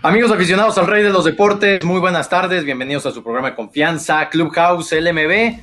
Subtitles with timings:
[0.00, 3.56] Amigos aficionados al Rey de los Deportes, muy buenas tardes, bienvenidos a su programa de
[3.56, 5.58] confianza, Clubhouse LMB.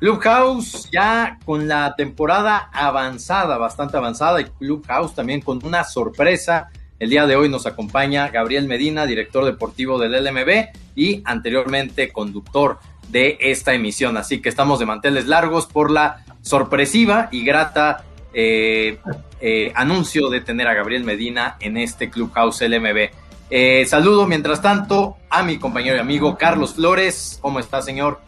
[0.00, 6.70] Clubhouse ya con la temporada avanzada, bastante avanzada, y Clubhouse también con una sorpresa.
[6.98, 12.80] El día de hoy nos acompaña Gabriel Medina, director deportivo del LMB y anteriormente conductor
[13.10, 14.16] de esta emisión.
[14.16, 18.04] Así que estamos de manteles largos por la sorpresiva y grata
[18.34, 18.98] eh,
[19.40, 23.27] eh, anuncio de tener a Gabriel Medina en este Clubhouse LMB.
[23.50, 27.38] Eh, saludo mientras tanto a mi compañero y amigo Carlos Flores.
[27.40, 28.20] ¿Cómo está, señor?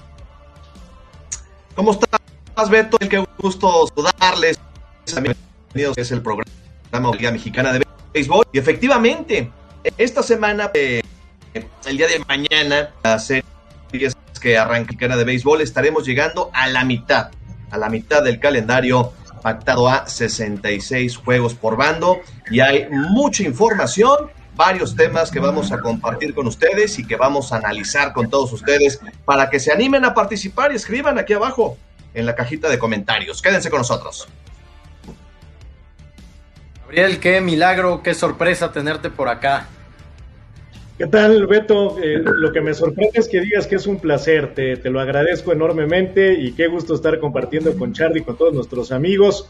[1.75, 2.97] ¿Cómo estás, Beto?
[2.99, 4.59] Qué gusto saludarles.
[5.07, 7.85] Bienvenidos, es el programa de Liga Mexicana de
[8.15, 8.47] Béisbol.
[8.53, 9.51] Y efectivamente,
[9.99, 11.03] esta semana, eh,
[11.85, 13.45] el día de mañana, la serie
[14.41, 17.31] que arranca de béisbol, estaremos llegando a la mitad,
[17.71, 19.13] a la mitad del calendario
[19.43, 25.81] pactado a 66 juegos por bando y hay mucha información varios temas que vamos a
[25.81, 30.05] compartir con ustedes y que vamos a analizar con todos ustedes para que se animen
[30.05, 31.79] a participar y escriban aquí abajo
[32.13, 33.41] en la cajita de comentarios.
[33.41, 34.29] Quédense con nosotros.
[36.83, 39.67] Gabriel, qué milagro, qué sorpresa tenerte por acá.
[40.99, 41.99] ¿Qué tal, Beto?
[41.99, 45.01] Eh, lo que me sorprende es que digas que es un placer, te, te, lo
[45.01, 49.49] agradezco enormemente y qué gusto estar compartiendo con Charlie, con todos nuestros amigos.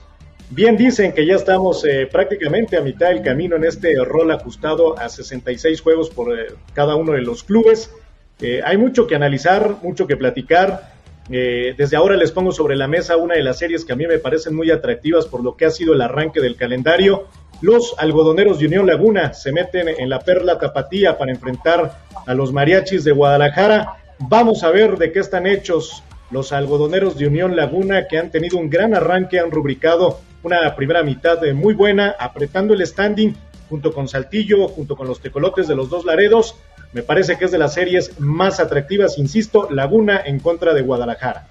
[0.53, 4.99] Bien dicen que ya estamos eh, prácticamente a mitad del camino en este rol ajustado
[4.99, 7.93] a 66 juegos por eh, cada uno de los clubes.
[8.41, 10.99] Eh, hay mucho que analizar, mucho que platicar.
[11.29, 14.19] desde ahora les pongo sobre la mesa una de las series que a mí me
[14.19, 17.29] parecen muy atractivas por lo que ha sido el arranque del calendario.
[17.61, 22.53] Los algodoneros de Unión Laguna se meten en la perla tapatía para enfrentar a los
[22.53, 23.99] mariachis de Guadalajara.
[24.19, 28.59] Vamos a ver de qué están hechos los algodoneros de Unión Laguna que han tenido
[28.59, 33.35] un gran arranque, han rubricado una primera mitad muy buena, apretando el standing
[33.69, 36.57] junto con Saltillo, junto con los tecolotes de los dos Laredos.
[36.93, 41.49] Me parece que es de las series más atractivas, insisto, Laguna en contra de Guadalajara.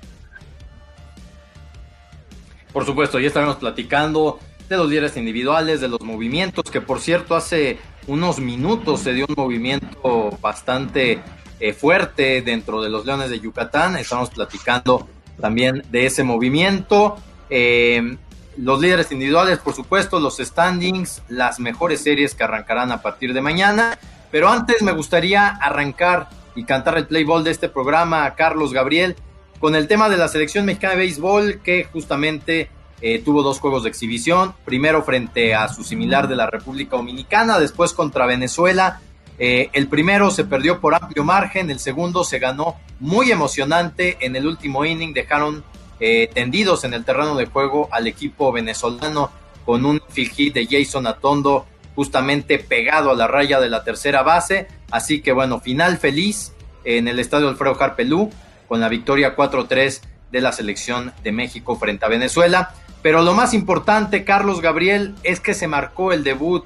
[2.74, 7.36] Por supuesto, ya estaremos platicando de los líderes individuales, de los movimientos, que por cierto
[7.36, 11.20] hace unos minutos se dio un movimiento bastante
[11.60, 13.98] eh, fuerte dentro de los Leones de Yucatán.
[13.98, 15.08] Estamos platicando
[15.42, 17.18] también de ese movimiento.
[17.50, 18.18] Eh,
[18.62, 23.42] los líderes individuales, por supuesto, los standings, las mejores series que arrancarán a partir de
[23.42, 23.98] mañana.
[24.32, 29.16] Pero antes me gustaría arrancar y cantar el playball de este programa a Carlos Gabriel
[29.60, 32.70] con el tema de la selección mexicana de béisbol que justamente
[33.02, 37.60] eh, tuvo dos juegos de exhibición, primero frente a su similar de la República Dominicana,
[37.60, 39.00] después contra Venezuela.
[39.38, 44.36] Eh, el primero se perdió por amplio margen, el segundo se ganó muy emocionante en
[44.36, 45.64] el último inning, dejaron
[46.00, 49.32] eh, tendidos en el terreno de juego al equipo venezolano
[49.66, 51.66] con un field hit de Jason Atondo
[51.96, 54.68] justamente pegado a la raya de la tercera base.
[54.92, 58.30] Así que bueno, final feliz en el estadio Alfredo Harpelú
[58.68, 60.02] con la victoria 4-3
[60.32, 62.74] de la selección de México frente a Venezuela.
[63.02, 66.66] Pero lo más importante, Carlos Gabriel, es que se marcó el debut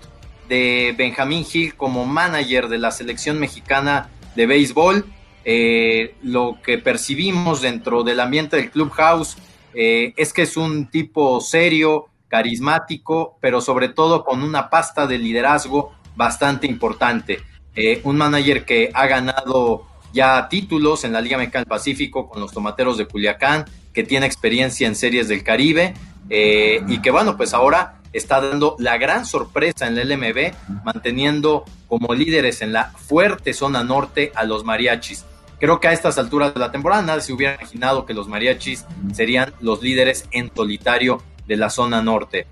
[0.49, 5.05] de Benjamín Gil como manager de la selección mexicana de béisbol
[5.45, 9.37] eh, lo que percibimos dentro del ambiente del Clubhouse
[9.73, 15.17] eh, es que es un tipo serio, carismático, pero sobre todo con una pasta de
[15.17, 17.39] liderazgo bastante importante.
[17.75, 22.41] Eh, un manager que ha ganado ya títulos en la Liga Mexicana del Pacífico con
[22.41, 25.93] los Tomateros de Culiacán, que tiene experiencia en series del Caribe
[26.29, 32.13] y que bueno, pues ahora está dando la gran sorpresa en el LMB, manteniendo como
[32.13, 35.25] líderes en la fuerte zona norte a los mariachis.
[35.59, 38.85] Creo que a estas alturas de la temporada nadie se hubiera imaginado que los mariachis
[39.13, 42.47] serían los líderes en solitario de la zona norte.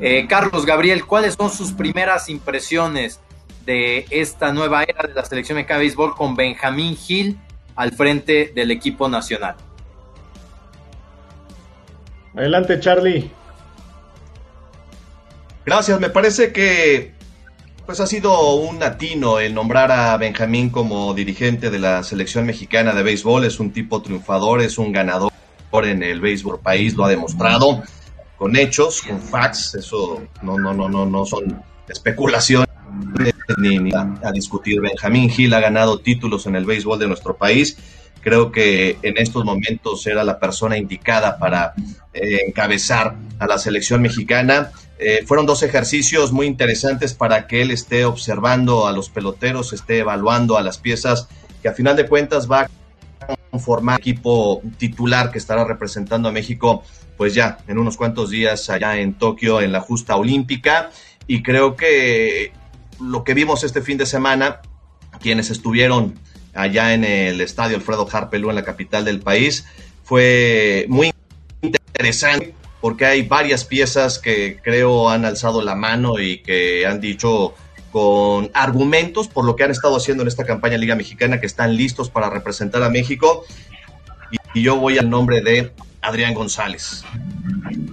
[0.00, 3.20] Eh, Carlos Gabriel, ¿cuáles son sus primeras impresiones
[3.66, 7.38] de esta nueva era de la selección mexicana de béisbol con Benjamín Gil
[7.76, 9.56] al frente del equipo nacional?
[12.34, 13.30] Adelante, Charlie.
[15.64, 17.12] Gracias, me parece que
[17.90, 22.92] pues ha sido un atino el nombrar a Benjamín como dirigente de la selección mexicana
[22.92, 23.44] de béisbol.
[23.44, 25.32] Es un tipo triunfador, es un ganador
[25.72, 27.82] en el béisbol país, lo ha demostrado
[28.36, 29.74] con hechos, con facts.
[29.74, 32.68] Eso no, no, no, no, no son especulaciones
[33.58, 34.80] ni, a, discutir.
[34.80, 37.76] Benjamín Gil ha ganado títulos en el béisbol de nuestro país.
[38.20, 41.74] Creo que en estos momentos era la persona indicada para
[42.14, 44.70] eh, encabezar a la selección mexicana.
[45.02, 50.00] Eh, fueron dos ejercicios muy interesantes para que él esté observando a los peloteros, esté
[50.00, 51.26] evaluando a las piezas
[51.62, 52.68] que a final de cuentas va
[53.20, 56.82] a conformar equipo titular que estará representando a México
[57.16, 60.90] pues ya en unos cuantos días allá en Tokio en la justa olímpica
[61.26, 62.52] y creo que
[63.00, 64.60] lo que vimos este fin de semana
[65.18, 66.14] quienes estuvieron
[66.52, 69.64] allá en el estadio Alfredo Harpelú en la capital del país.
[70.04, 71.12] Fue muy
[71.62, 77.54] interesante porque hay varias piezas que creo han alzado la mano y que han dicho
[77.92, 81.76] con argumentos por lo que han estado haciendo en esta campaña Liga Mexicana, que están
[81.76, 83.44] listos para representar a México.
[84.54, 87.04] Y, yo voy al nombre de Adrián González.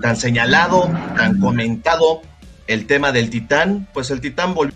[0.02, 2.22] Tan señalado, tan comentado
[2.68, 4.76] el tema del Titán, pues el Titán volvió,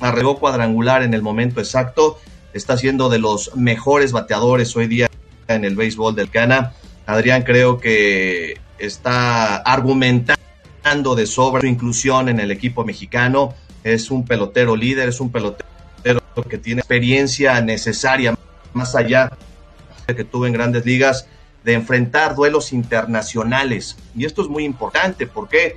[0.00, 2.18] arregó cuadrangular en el momento exacto,
[2.52, 5.08] está siendo de los mejores bateadores hoy día
[5.46, 6.72] en el béisbol del Cana.
[7.06, 13.54] Adrián creo que está argumentando de sobra su inclusión en el equipo mexicano.
[13.84, 15.70] Es un pelotero líder, es un pelotero
[16.48, 18.36] que tiene experiencia necesaria,
[18.72, 19.30] más allá
[20.06, 21.26] de que tuvo en grandes ligas,
[21.64, 23.96] de enfrentar duelos internacionales.
[24.16, 25.26] Y esto es muy importante.
[25.26, 25.76] ¿Por qué?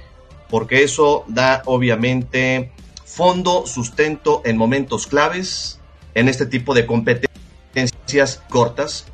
[0.49, 2.71] Porque eso da obviamente
[3.05, 5.79] fondo, sustento en momentos claves,
[6.15, 9.05] en este tipo de competencias cortas.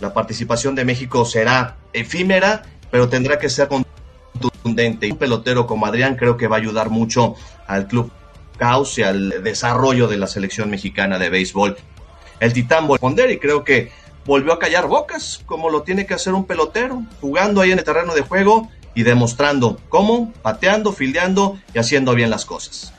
[0.00, 2.62] La participación de México será efímera
[2.96, 5.06] pero tendrá que ser contundente.
[5.06, 7.34] Y un pelotero como Adrián creo que va a ayudar mucho
[7.66, 8.10] al club
[8.56, 11.76] Caos y al desarrollo de la selección mexicana de béisbol.
[12.40, 13.90] El Titán volvió a responder y creo que
[14.24, 17.84] volvió a callar bocas, como lo tiene que hacer un pelotero, jugando ahí en el
[17.84, 22.94] terreno de juego y demostrando cómo, pateando, fildeando y haciendo bien las cosas.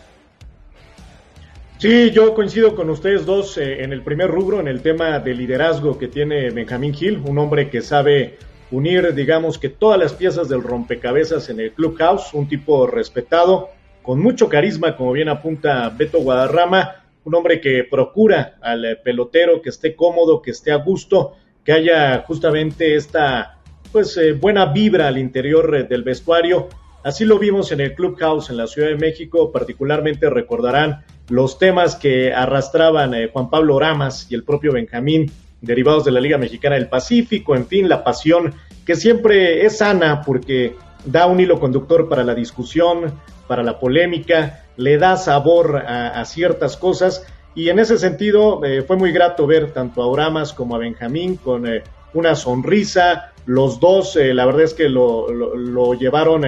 [1.79, 5.33] Sí, yo coincido con ustedes dos eh, en el primer rubro, en el tema de
[5.33, 8.37] liderazgo que tiene Benjamín Gil, un hombre que sabe
[8.71, 13.69] unir, digamos que todas las piezas del rompecabezas en el clubhouse, un tipo respetado,
[14.01, 19.69] con mucho carisma, como bien apunta Beto Guadarrama, un hombre que procura al pelotero que
[19.69, 21.33] esté cómodo, que esté a gusto,
[21.63, 23.57] que haya justamente esta
[23.91, 26.69] pues eh, buena vibra al interior eh, del vestuario.
[27.03, 31.95] Así lo vimos en el Clubhouse en la Ciudad de México, particularmente recordarán los temas
[31.95, 35.31] que arrastraban eh, Juan Pablo Ramas y el propio Benjamín
[35.61, 38.53] derivados de la Liga Mexicana del Pacífico, en fin, la pasión
[38.85, 40.75] que siempre es sana porque
[41.05, 43.13] da un hilo conductor para la discusión,
[43.47, 47.25] para la polémica, le da sabor a, ciertas cosas
[47.55, 51.37] y en ese sentido eh, fue muy grato ver tanto a Oramas como a Benjamín
[51.37, 51.83] con eh,
[52.13, 56.43] una sonrisa, los dos eh, la verdad es que lo, llevaron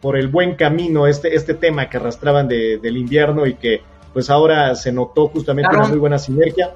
[0.00, 3.80] por el buen camino este, este tema que arrastraban del invierno y que
[4.12, 6.74] pues ahora se notó justamente una muy buena sinergia.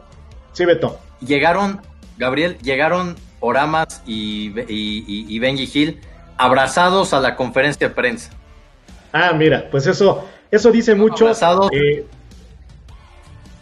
[0.53, 1.81] Sí, Beto llegaron,
[2.19, 6.01] Gabriel, llegaron Oramas y, y, Benji Hill
[6.37, 8.31] abrazados a la conferencia de prensa.
[9.13, 11.31] Ah, mira, pues eso, eso dice mucho.
[11.73, 12.05] Eh,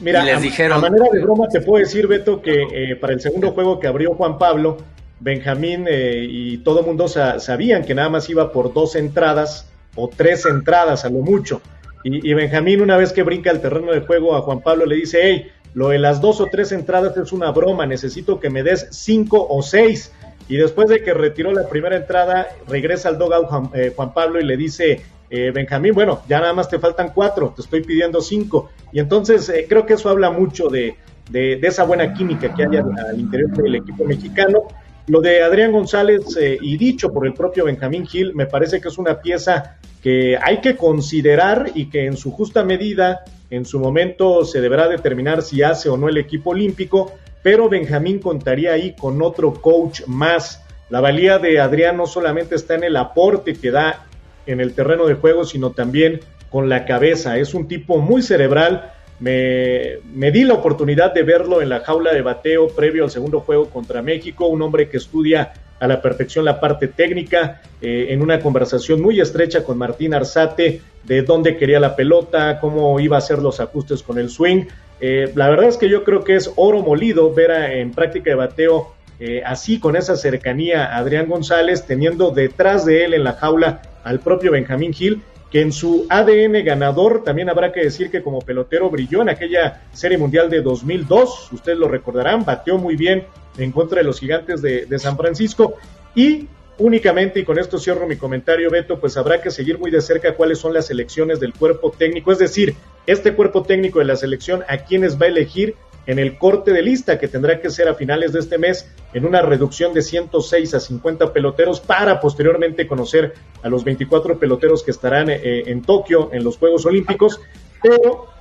[0.00, 3.20] mira, les dijeron, a, manera de broma te puedo decir, Beto, que eh, para el
[3.20, 4.78] segundo juego que abrió Juan Pablo,
[5.20, 10.08] Benjamín eh, y todo el mundo sabían que nada más iba por dos entradas o
[10.08, 11.60] tres entradas a lo mucho.
[12.02, 14.96] Y, y, Benjamín, una vez que brinca al terreno de juego a Juan Pablo, le
[14.96, 18.62] dice, hey, lo de las dos o tres entradas es una broma, necesito que me
[18.62, 20.12] des cinco o seis.
[20.48, 24.40] Y después de que retiró la primera entrada, regresa al dogout Juan, eh, Juan Pablo
[24.40, 25.00] y le dice,
[25.30, 28.70] eh, Benjamín, bueno, ya nada más te faltan cuatro, te estoy pidiendo cinco.
[28.92, 30.96] Y entonces eh, creo que eso habla mucho de,
[31.30, 34.64] de, esa buena química que hay al, interior del equipo mexicano.
[35.06, 36.22] Lo de Adrián González
[36.62, 40.60] y dicho por el propio Benjamín Gil, me parece que es una pieza que hay
[40.60, 45.62] que considerar y que en su justa medida en su momento se deberá determinar si
[45.62, 50.62] hace o no el equipo olímpico, pero Benjamín contaría ahí con otro coach más.
[50.90, 54.06] La valía de Adrián no solamente está en el aporte que da
[54.46, 56.20] en el terreno de juego, sino también
[56.50, 57.38] con la cabeza.
[57.38, 58.92] Es un tipo muy cerebral.
[59.20, 63.40] Me, me, di la oportunidad de verlo en la jaula de bateo previo al segundo
[63.40, 68.22] juego contra México, un hombre que estudia a la perfección la parte técnica, eh, en
[68.22, 73.18] una conversación muy estrecha con Martín Arzate de dónde quería la pelota, cómo iba a
[73.18, 74.64] hacer los ajustes con el swing.
[75.00, 78.36] Eh, la verdad es que yo creo que es oro molido ver en práctica de
[78.36, 83.34] bateo eh, así con esa cercanía a Adrián González, teniendo detrás de él en la
[83.34, 85.22] jaula al propio Benjamín Gil,
[85.54, 89.84] que en su ADN ganador también habrá que decir que como pelotero brilló en aquella
[89.92, 94.60] Serie Mundial de 2002, ustedes lo recordarán, bateó muy bien en contra de los gigantes
[94.60, 95.76] de, San Francisco.
[96.12, 100.00] Y únicamente, y con esto cierro mi comentario, Beto, pues habrá que seguir muy de
[100.00, 102.74] cerca cuáles son las elecciones del cuerpo técnico, es decir,
[103.06, 106.82] este cuerpo técnico de la selección a quienes va a elegir en el corte de
[106.82, 110.74] lista que tendrá que ser a finales de este mes en una reducción de 106
[110.74, 116.30] a 50 peloteros para posteriormente conocer a los 24 peloteros que estarán eh, en Tokio
[116.32, 117.40] en los Juegos Olímpicos,
[117.82, 118.34] pero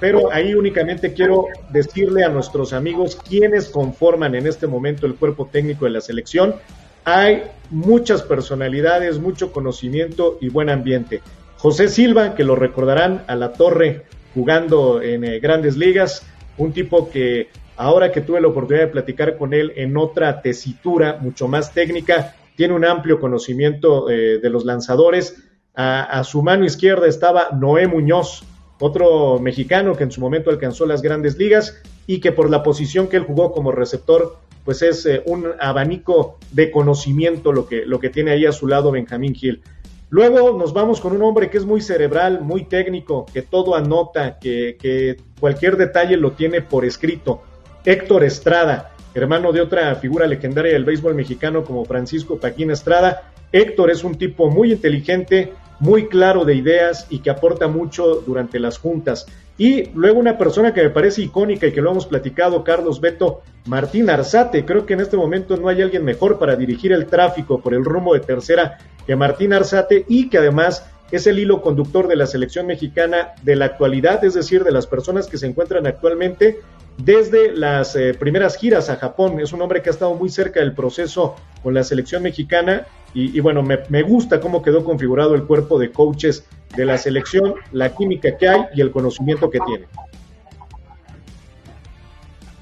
[0.00, 5.48] pero ahí únicamente quiero decirle a nuestros amigos quienes conforman en este momento el cuerpo
[5.50, 6.54] técnico de la selección.
[7.04, 11.20] Hay muchas personalidades, mucho conocimiento y buen ambiente.
[11.56, 16.24] José Silva, que lo recordarán a la torre jugando en eh, grandes ligas,
[16.58, 21.18] un tipo que ahora que tuve la oportunidad de platicar con él en otra tesitura
[21.20, 25.44] mucho más técnica, tiene un amplio conocimiento eh, de los lanzadores.
[25.80, 28.42] A, su mano izquierda estaba Noé Muñoz,
[28.80, 33.06] otro mexicano que en su momento alcanzó las grandes ligas y que por la posición
[33.06, 38.00] que él jugó como receptor, pues es eh, un abanico de conocimiento lo que, lo
[38.00, 39.62] que tiene ahí a su lado Benjamín Gil.
[40.10, 44.38] Luego nos vamos con un hombre que es muy cerebral, muy técnico, que todo anota,
[44.38, 47.42] que, cualquier detalle lo tiene por escrito.
[47.84, 53.32] Héctor Estrada, hermano de otra figura legendaria del béisbol mexicano como Francisco Paquín Estrada.
[53.52, 58.58] Héctor es un tipo muy inteligente, muy claro de ideas y que aporta mucho durante
[58.58, 59.26] las juntas.
[59.58, 63.42] Y luego una persona que me parece icónica y que lo hemos platicado, Carlos Beto,
[63.66, 64.64] Martín Arzate.
[64.64, 67.84] Creo que en este momento no hay alguien mejor para dirigir el tráfico por el
[67.84, 72.26] rumbo de tercera que Martín Arzate y que además es el hilo conductor de la
[72.26, 76.60] selección mexicana de la actualidad, es decir, de las personas que se encuentran actualmente
[76.98, 79.40] desde las eh, primeras giras a Japón.
[79.40, 83.40] Es un hombre que ha estado muy cerca del proceso con la selección mexicana y,
[83.40, 86.44] bueno, me, me, gusta cómo quedó configurado el cuerpo de coaches
[86.76, 89.86] de la selección, la química que hay y el conocimiento que tiene.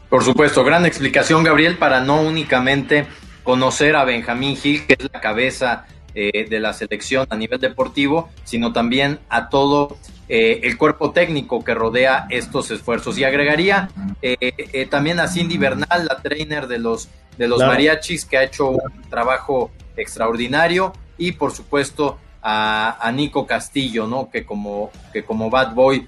[0.09, 3.07] Por supuesto, gran explicación, Gabriel, para no únicamente
[3.43, 8.31] conocer a Benjamín Gil, que es la cabeza eh, de la selección a nivel deportivo,
[8.45, 9.99] sino también a todo
[10.29, 13.19] eh, el cuerpo técnico que rodea estos esfuerzos.
[13.19, 13.91] Y agregaría
[14.23, 18.71] eh, también a Cindy Bernal, la trainer de los, de los mariachis, que ha hecho
[18.71, 24.31] un trabajo extraordinario, y por supuesto a, Nico Castillo, ¿no?
[24.31, 26.07] que, como, que como bad boy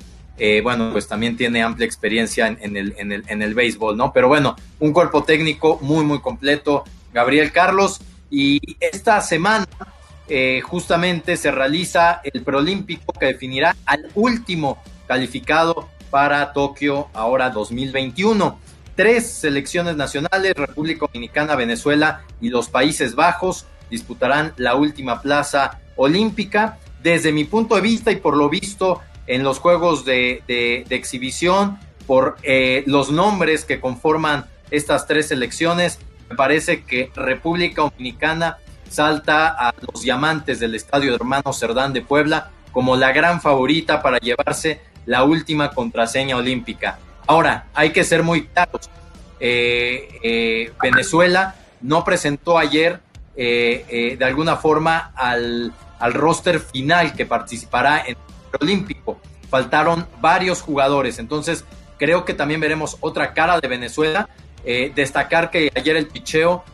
[0.63, 4.13] bueno, pues también tiene amplia experiencia en, el, en, el, en el béisbol, ¿no?
[4.13, 6.85] Pero bueno, un cuerpo técnico muy, muy completo.
[7.13, 9.67] Gabriel Carlos, y esta semana
[10.29, 18.59] eh, justamente se realiza el preolímpico que definirá al último calificado para Tokio ahora 2021.
[18.95, 26.79] Tres selecciones nacionales, República Dominicana, Venezuela y los Países Bajos, disputarán la última plaza olímpica.
[27.03, 30.43] Desde mi punto de vista y por lo visto en los Juegos de,
[30.91, 35.99] exhibición, por eh, los nombres que conforman estas tres selecciones,
[36.31, 42.03] me parece que República Dominicana salta a los diamantes del Estadio de Hermanos Cerdán de
[42.03, 46.99] Puebla como la gran favorita para llevarse la última contraseña olímpica.
[47.27, 48.89] Ahora, hay que ser muy claros.
[49.41, 53.01] Eh, eh, Venezuela no presentó ayer
[53.41, 58.17] eh, de alguna forma al, al, roster final que participará en
[58.53, 59.19] el Olímpico.
[59.49, 61.65] Faltaron varios jugadores, entonces
[61.97, 64.29] creo que también veremos otra cara de Venezuela.
[64.95, 66.65] destacar que ayer el picheo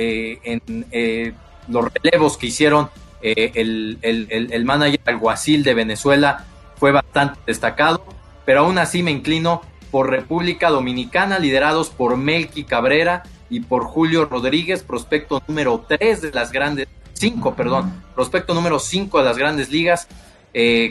[0.00, 1.32] eh, en eh,
[1.66, 2.88] los relevos que hicieron
[3.20, 6.44] eh, el, el, manager alguacil de Venezuela
[6.76, 8.04] fue bastante destacado,
[8.46, 14.26] pero aún así me inclino por República Dominicana, liderados por Melqui Cabrera y por Julio
[14.26, 19.70] Rodríguez, prospecto número 3 de las grandes, 5, perdón, prospecto número 5 de las grandes
[19.70, 20.08] ligas,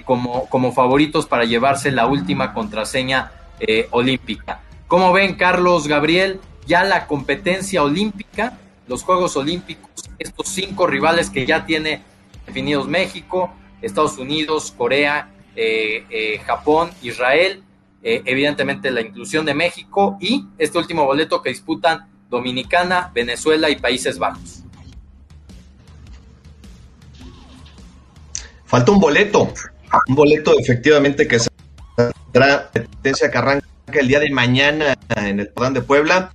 [0.05, 3.31] como, como favoritos para llevarse la última contraseña
[3.91, 4.61] olímpica.
[4.87, 6.39] ¿Cómo ven, Carlos Gabriel?
[6.65, 12.01] Ya la competencia olímpica los Juegos Olímpicos, estos cinco rivales que ya tiene
[12.45, 17.63] definidos México, Estados Unidos, Corea, eh, eh, Japón, Israel,
[18.01, 23.77] eh, evidentemente la inclusión de México y este último boleto que disputan Dominicana, Venezuela y
[23.77, 24.63] Países Bajos.
[28.65, 29.53] Falta un boleto,
[30.07, 35.73] un boleto efectivamente que será competencia que arranca el día de mañana en el Podán
[35.73, 36.31] de Puebla.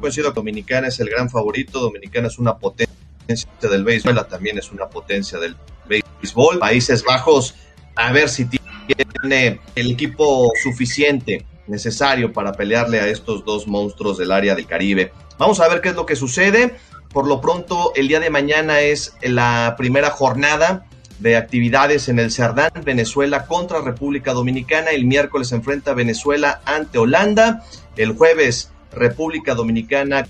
[0.00, 4.72] Coincido que Dominicana es el gran favorito, Dominicana es una potencia del béisbol, también es
[4.72, 5.56] una potencia del
[5.88, 6.58] béisbol.
[6.58, 7.54] Países Bajos,
[7.94, 14.32] a ver si tiene el equipo suficiente, necesario para pelearle a estos dos monstruos del
[14.32, 15.12] área del Caribe.
[15.38, 16.76] Vamos a ver qué es lo que sucede.
[17.12, 20.86] Por lo pronto, el día de mañana es la primera jornada
[21.18, 24.90] de actividades en el Cerdán, Venezuela contra República Dominicana.
[24.90, 27.62] El miércoles se enfrenta Venezuela ante Holanda.
[27.96, 30.26] El jueves República Dominicana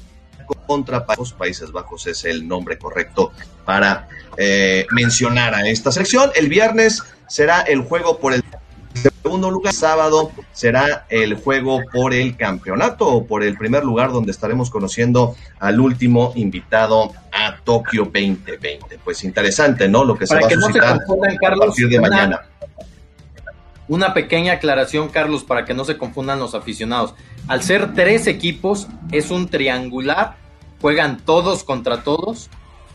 [0.66, 3.32] contra Países Bajos es el nombre correcto
[3.64, 6.30] para eh, mencionar a esta selección.
[6.34, 8.42] El viernes será el juego por el
[8.94, 14.30] segundo lugar, sábado será el juego por el campeonato o por el primer lugar donde
[14.30, 18.98] estaremos conociendo al último invitado a Tokio 2020.
[19.02, 20.04] Pues interesante, ¿no?
[20.04, 22.42] Lo que se va a suscitar a partir de mañana.
[23.86, 27.14] Una pequeña aclaración, Carlos, para que no se confundan los aficionados.
[27.48, 30.36] Al ser tres equipos, es un triangular,
[30.80, 32.48] juegan todos contra todos.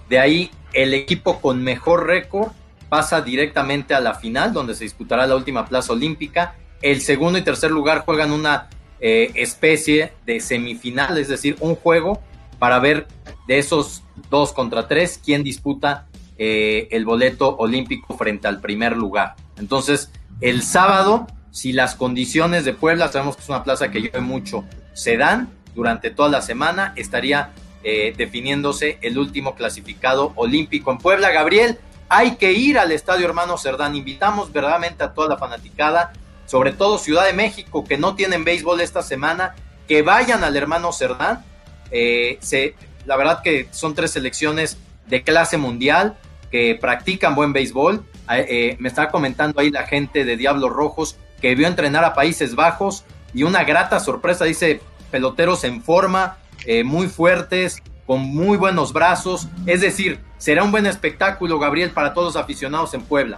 [0.09, 2.51] De ahí el equipo con mejor récord
[2.89, 6.55] pasa directamente a la final, donde se disputará la última plaza olímpica.
[6.81, 8.67] El segundo y tercer lugar juegan una
[8.99, 12.21] eh, especie de semifinal, es decir, un juego
[12.57, 13.07] para ver
[13.47, 19.35] de esos dos contra tres quién disputa eh, el boleto olímpico frente al primer lugar.
[19.57, 24.21] Entonces, el sábado, si las condiciones de Puebla, sabemos que es una plaza que llueve
[24.21, 27.51] mucho, se dan durante toda la semana, estaría
[27.83, 31.31] eh, definiéndose el último clasificado olímpico en Puebla.
[31.31, 31.77] Gabriel,
[32.09, 33.95] hay que ir al Estadio Hermano Cerdán.
[33.95, 36.11] Invitamos verdaderamente a toda la fanaticada,
[36.47, 39.55] sobre todo Ciudad de México, que no tienen béisbol esta semana,
[39.87, 41.45] que vayan al Hermano Cerdán.
[41.91, 42.75] Eh, se,
[43.05, 46.17] la verdad que son tres selecciones de clase mundial
[46.51, 48.03] que practican buen béisbol.
[48.31, 52.55] Eh, me está comentando ahí la gente de Diablos Rojos que vio entrenar a Países
[52.55, 58.91] Bajos y una grata sorpresa, dice peloteros en forma, eh, muy fuertes, con muy buenos
[58.91, 59.47] brazos.
[59.67, 63.37] Es decir, será un buen espectáculo, Gabriel, para todos los aficionados en Puebla.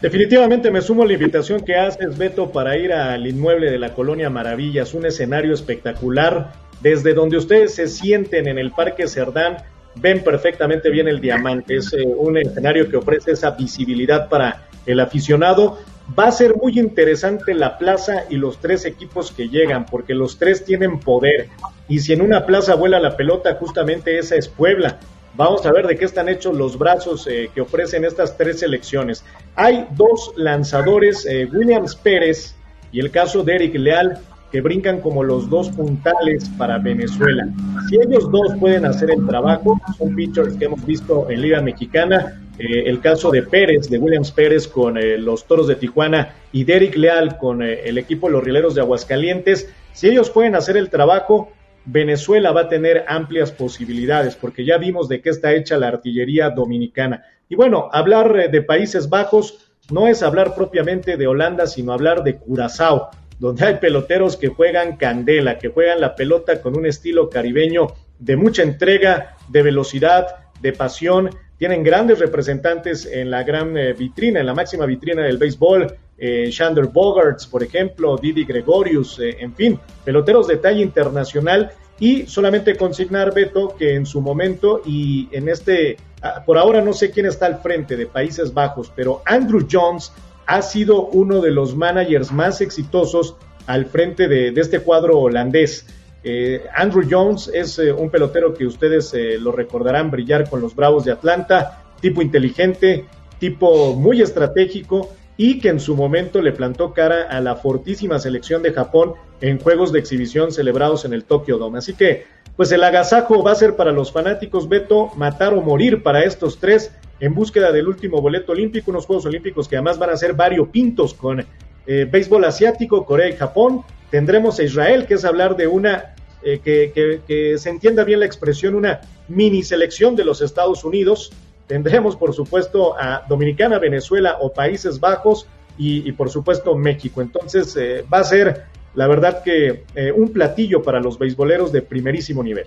[0.00, 3.92] Definitivamente me sumo a la invitación que haces, Beto, para ir al inmueble de la
[3.92, 9.56] Colonia Maravillas, un escenario espectacular, desde donde ustedes se sienten en el Parque Cerdán,
[9.96, 11.78] ven perfectamente bien el diamante.
[11.78, 15.80] Es eh, un escenario que ofrece esa visibilidad para el aficionado.
[16.18, 20.38] Va a ser muy interesante la plaza y los tres equipos que llegan, porque los
[20.38, 21.48] tres tienen poder.
[21.88, 24.98] Y si en una plaza vuela la pelota, justamente esa es Puebla.
[25.34, 29.24] Vamos a ver de qué están hechos los brazos eh, que ofrecen estas tres selecciones.
[29.54, 32.54] Hay dos lanzadores, eh, Williams Pérez
[32.90, 34.18] y el caso de Eric Leal,
[34.50, 37.48] que brincan como los dos puntales para Venezuela.
[37.88, 42.41] Si ellos dos pueden hacer el trabajo, son pitchers que hemos visto en Liga Mexicana,
[42.58, 46.64] eh, el caso de Pérez, de Williams Pérez con eh, los Toros de Tijuana y
[46.64, 50.76] Derek Leal con eh, el equipo de los Rieleros de Aguascalientes, si ellos pueden hacer
[50.76, 51.52] el trabajo,
[51.84, 56.50] Venezuela va a tener amplias posibilidades, porque ya vimos de qué está hecha la artillería
[56.50, 57.24] dominicana.
[57.48, 62.36] Y bueno, hablar de Países Bajos no es hablar propiamente de Holanda, sino hablar de
[62.36, 63.10] Curazao
[63.42, 67.88] donde hay peloteros que juegan candela, que juegan la pelota con un estilo caribeño
[68.20, 70.28] de mucha entrega, de velocidad,
[70.60, 71.28] de pasión.
[71.62, 75.94] Tienen grandes representantes en la gran eh, vitrina, en la máxima vitrina del béisbol.
[76.18, 81.70] Eh, Shander Bogarts, por ejemplo, Didi Gregorius, eh, en fin, peloteros de talla internacional.
[82.00, 86.92] Y solamente consignar, Beto, que en su momento y en este, ah, por ahora no
[86.92, 90.12] sé quién está al frente de Países Bajos, pero Andrew Jones
[90.46, 93.36] ha sido uno de los managers más exitosos
[93.68, 95.86] al frente de, este cuadro holandés.
[96.24, 100.74] Eh, Andrew Jones es eh, un pelotero que ustedes eh, lo recordarán brillar con los
[100.74, 103.04] Bravos de Atlanta, tipo inteligente,
[103.38, 108.62] tipo muy estratégico y que en su momento le plantó cara a la fortísima selección
[108.62, 111.78] de Japón en juegos de exhibición celebrados en el Tokyo Dome.
[111.78, 116.02] Así que, pues el agasajo va a ser para los fanáticos, Beto, matar o morir
[116.02, 120.10] para estos tres en búsqueda del último boleto olímpico, unos Juegos Olímpicos que además van
[120.10, 121.44] a ser variopintos con
[121.86, 123.82] eh, béisbol asiático, Corea y Japón.
[124.10, 128.74] Tendremos a Israel, que es hablar de una, eh, que, se entienda bien la expresión,
[128.74, 131.32] una mini selección de los Estados Unidos.
[131.66, 135.46] Tendremos, por supuesto, a Dominicana, Venezuela o Países Bajos
[135.78, 137.22] y, por supuesto, México.
[137.22, 138.64] Entonces, eh, va a ser,
[138.94, 142.66] la verdad, que un platillo para los beisboleros de primerísimo nivel.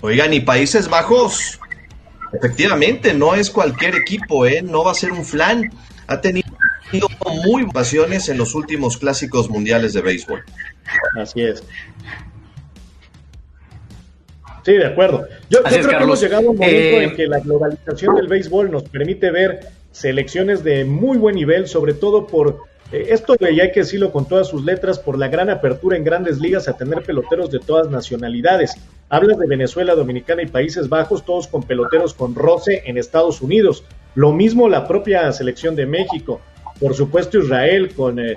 [0.00, 1.58] Oigan, y Países Bajos
[2.32, 4.62] Efectivamente, no es cualquier equipo, ¿eh?
[4.62, 5.70] no va a ser un flan.
[6.06, 6.48] Ha tenido
[7.44, 10.42] muy pasiones en los últimos clásicos mundiales de béisbol.
[11.16, 11.62] Así es.
[14.64, 15.26] Sí, de acuerdo.
[15.48, 18.70] Yo, creo que hemos llegado a un momento en eh, que la globalización del béisbol
[18.70, 19.60] nos permite ver
[19.92, 24.26] selecciones de muy buen nivel, sobre todo por eh, esto, y hay que decirlo con
[24.26, 27.90] todas sus letras, por la gran apertura en grandes ligas a tener peloteros de todas
[27.90, 28.74] nacionalidades.
[29.08, 33.84] Hablas de Venezuela, Dominicana y Países Bajos, todos con peloteros con roce en Estados Unidos.
[34.14, 36.40] Lo mismo la propia selección de México.
[36.80, 38.34] Por supuesto, Israel con eh,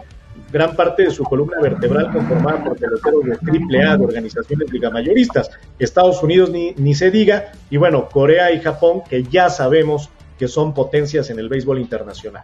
[0.51, 5.51] gran parte de su columna vertebral conformada por peloteros de triple A, de organizaciones ligamayoristas.
[5.79, 7.51] Estados Unidos ni, ni se diga.
[7.69, 12.43] Y bueno, Corea y Japón, que ya sabemos que son potencias en el béisbol internacional.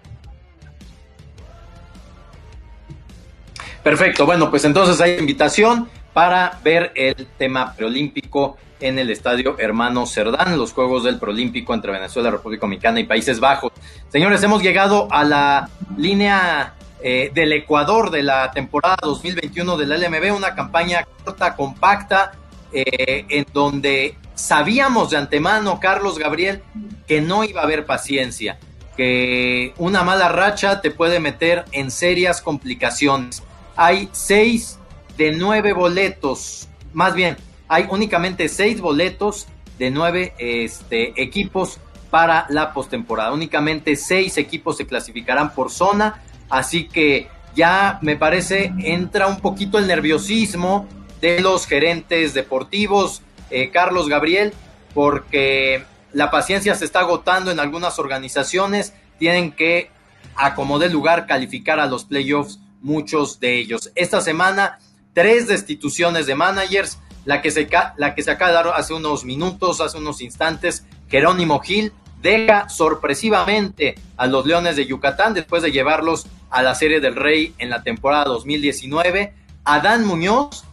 [3.82, 10.06] Perfecto, bueno, pues entonces hay invitación para ver el tema preolímpico en el estadio Hermano
[10.06, 13.72] Cerdán, los Juegos del Preolímpico entre Venezuela, República Dominicana y Países Bajos.
[14.10, 20.36] Señores, hemos llegado a la línea eh, del Ecuador de la temporada 2021 del LMB,
[20.36, 22.32] una campaña corta, compacta,
[22.72, 26.62] eh, en donde sabíamos de antemano, Carlos Gabriel,
[27.08, 28.60] que no iba a haber paciencia,
[28.96, 33.44] que una mala racha te puede meter en serias complicaciones
[33.78, 34.80] hay seis
[35.18, 37.38] de nueve boletos, más bien,
[37.68, 43.32] hay únicamente seis boletos de nueve este, equipos para la postemporada.
[43.32, 49.78] Únicamente seis equipos se clasificarán por zona, así que ya me parece entra un poquito
[49.78, 50.88] el nerviosismo
[51.22, 54.54] de los gerentes deportivos, eh, Carlos Gabriel,
[54.94, 59.90] porque la paciencia se está agotando en algunas organizaciones, tienen que
[60.36, 63.92] acomodar lugar, calificar a los playoffs, muchos de ellos.
[63.96, 64.80] Esta semana,
[65.14, 69.26] tres destituciones de managers, la que se, la que se acaba de dar hace unos
[69.26, 75.74] minutos, hace unos instantes, Jerónimo Gil deja sorpresivamente a los Leones de Yucatán después de
[75.74, 79.34] llevarlos a la Serie del Rey en la temporada 2019.
[79.66, 80.64] Adán Muñoz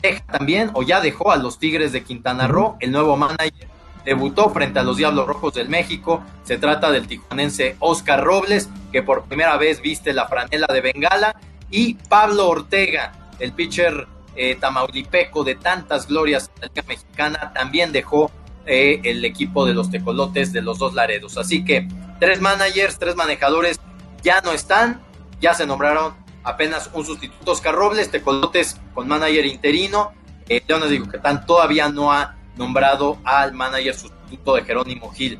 [0.00, 3.66] deja también o ya dejó a los Tigres de Quintana Roo, el nuevo manager
[4.04, 6.22] debutó frente a los Diablos Rojos del México.
[6.44, 11.34] Se trata del tijuanense Oscar Robles, que por primera vez viste la franela de Bengala,
[11.68, 17.92] y Pablo Ortega, el pitcher eh, tamaulipeco de tantas glorias en la Liga Mexicana, también
[17.92, 18.30] dejó
[18.66, 21.38] eh, el equipo de los tecolotes de los dos Laredos.
[21.38, 23.80] Así que tres managers, tres manejadores
[24.22, 25.00] ya no están,
[25.40, 30.12] ya se nombraron apenas un sustituto Oscar Robles, tecolotes con manager interino.
[30.48, 35.38] Eh, Leones de Yucatán todavía no ha nombrado al manager sustituto de Jerónimo Gil.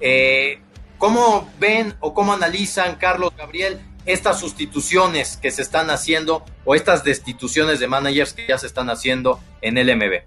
[0.00, 0.60] Eh,
[0.98, 7.04] ¿Cómo ven o cómo analizan, Carlos Gabriel, estas sustituciones que se están haciendo o estas
[7.04, 10.22] destituciones de managers que ya se están haciendo en el MB?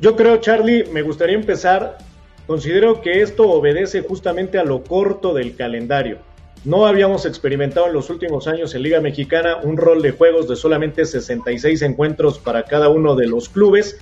[0.00, 1.98] Yo creo, Charlie, me gustaría empezar.
[2.46, 6.18] Considero que esto obedece justamente a lo corto del calendario.
[6.64, 10.56] No habíamos experimentado en los últimos años en Liga Mexicana un rol de juegos de
[10.56, 13.98] solamente 66 encuentros para cada uno de los clubes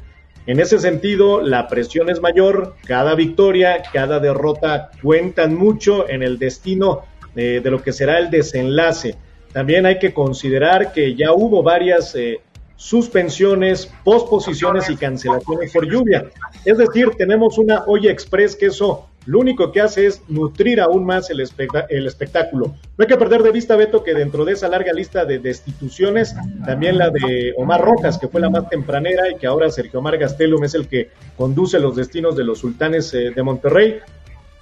[0.47, 6.39] en ese sentido, la presión es mayor, cada victoria, cada derrota cuentan mucho en el
[6.39, 7.05] destino
[7.37, 9.17] eh, de lo que será el desenlace.
[9.53, 12.41] También hay que considerar que ya hubo varias eh,
[12.77, 16.27] suspensiones, posposiciones y cancelaciones por lluvia.
[16.65, 21.05] Es decir, tenemos una olla express que eso lo único que hace es nutrir aún
[21.05, 21.41] más el,
[21.89, 22.67] el, espectáculo.
[22.67, 26.35] No hay que perder de vista, Beto, que dentro de esa larga lista de destituciones,
[26.67, 30.19] también la de Omar Rojas, que fue la más tempranera y que ahora Sergio Omar
[30.19, 34.01] Gastelum es el que conduce los destinos de los sultanes eh, de Monterrey.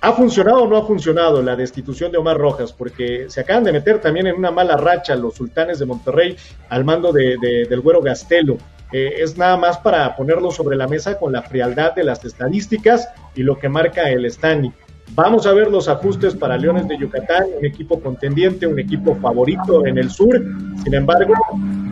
[0.04, 2.72] ¿Ha funcionado o no ha funcionado la destitución de Omar Rojas?
[2.72, 6.36] Porque se acaban de meter también en una mala racha los sultanes de Monterrey
[6.70, 8.58] al mando de, del güero Gastelo.
[8.92, 13.10] Eh, es nada más para ponerlo sobre la mesa con la frialdad de las estadísticas
[13.36, 14.72] y lo que marca el standing.
[15.14, 19.86] Vamos a ver los ajustes para Leones de Yucatán, un equipo contendiente, un equipo favorito
[19.86, 20.42] en el sur.
[20.82, 21.34] Sin embargo,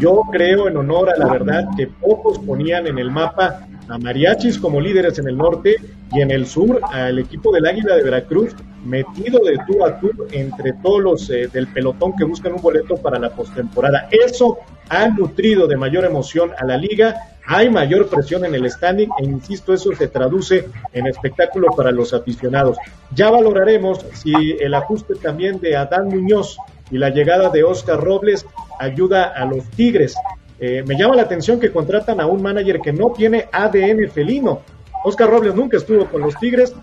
[0.00, 4.58] yo creo en honor a la verdad que pocos ponían en el mapa a Mariachis
[4.58, 5.76] como líderes en el norte
[6.12, 10.10] y en el sur al equipo del Águila de Veracruz metido de tú a tú
[10.32, 14.08] entre todos los eh, del pelotón que buscan un boleto para la postemporada.
[14.10, 17.14] Eso ha nutrido de mayor emoción a la liga,
[17.46, 22.14] hay mayor presión en el standing e insisto, eso se traduce en espectáculo para los
[22.14, 22.76] aficionados.
[23.14, 26.56] Ya valoraremos si el ajuste también de Adán Muñoz
[26.90, 28.46] y la llegada de Oscar Robles
[28.78, 30.14] ayuda a los Tigres.
[30.60, 34.60] Eh, me llama la atención que contratan a un manager que no tiene ADN felino.
[35.04, 36.74] Oscar Robles nunca estuvo con los Tigres.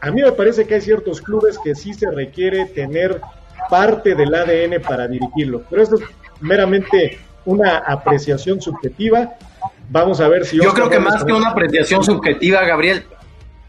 [0.00, 3.20] A mí me parece que hay ciertos clubes que sí se requiere tener
[3.70, 5.62] parte del ADN para dirigirlo.
[5.70, 6.02] Pero esto es
[6.40, 9.34] meramente una apreciación subjetiva.
[9.90, 10.56] Vamos a ver si...
[10.56, 13.04] Yo creo que más que una apreciación subjetiva, Gabriel,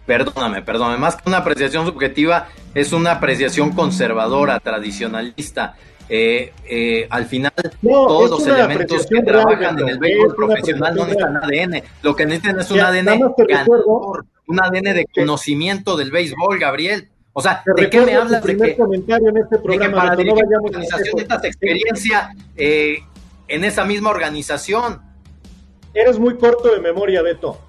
[0.05, 5.75] perdóname, perdóname, más que una apreciación subjetiva, es una apreciación conservadora, tradicionalista.
[6.08, 11.38] Eh, eh, al final, todos los elementos que trabajan en el béisbol profesional no necesitan
[11.38, 11.84] ADN.
[12.04, 13.22] Lo que necesitan es un ADN
[14.48, 17.10] un ADN de conocimiento del béisbol, Gabriel.
[17.34, 21.20] O sea, ¿de qué me hablas de que, comentario en este programa, para no organización
[21.20, 23.00] esta experiencia eh,
[23.48, 25.02] en esa misma organización?
[25.94, 27.60] Eres muy corto de memoria, Beto.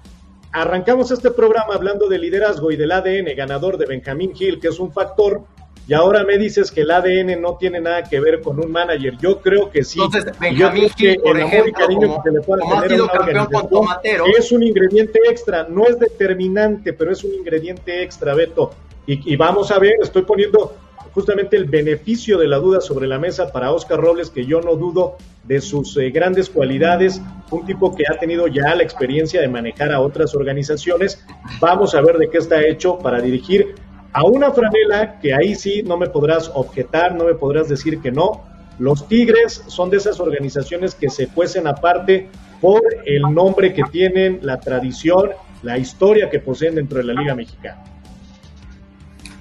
[0.53, 4.79] Arrancamos este programa hablando de liderazgo y del ADN ganador de Benjamín Hill, que es
[4.79, 5.43] un factor
[5.87, 9.17] y ahora me dices que el ADN no tiene nada que ver con un manager.
[9.19, 9.99] Yo creo que sí.
[10.01, 14.25] Entonces, Benjamín Gil, por ejemplo, como, que le como ha sido campeón con Tomatero.
[14.37, 18.71] Es un ingrediente extra, no es determinante, pero es un ingrediente extra, Beto.
[19.05, 20.75] Y, y vamos a ver, estoy poniendo
[21.13, 24.75] justamente el beneficio de la duda sobre la mesa para Oscar Robles, que yo no
[24.75, 29.47] dudo de sus eh, grandes cualidades, un tipo que ha tenido ya la experiencia de
[29.47, 31.25] manejar a otras organizaciones.
[31.59, 33.73] Vamos a ver de qué está hecho para dirigir
[34.13, 38.11] a una franela que ahí sí no me podrás objetar, no me podrás decir que
[38.11, 38.43] no.
[38.79, 42.29] Los Tigres son de esas organizaciones que se cuecen aparte
[42.61, 45.31] por el nombre que tienen, la tradición,
[45.63, 47.83] la historia que poseen dentro de la Liga Mexicana.